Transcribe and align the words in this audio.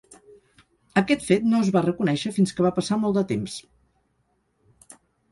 Aquest 1.01 1.25
fet 1.25 1.43
no 1.49 1.59
es 1.65 1.67
va 1.75 1.83
reconèixer 1.85 2.31
fins 2.37 2.53
que 2.59 2.65
va 2.67 2.71
passar 2.77 2.97
molt 3.01 3.19
de 3.19 3.23
temps. 3.33 3.59